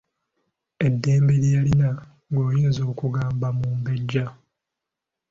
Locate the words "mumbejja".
3.57-4.25